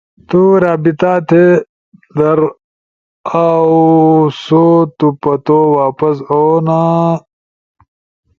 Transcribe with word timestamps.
تو 0.29 0.41
رابطہ 0.63 1.13
تھی 1.27 1.45
در 2.17 2.39
اؤ 3.43 4.03
سو 4.43 4.63
تو 4.97 5.07
پتو 5.21 5.59
واپس 5.77 6.17
اونا! 6.31 6.81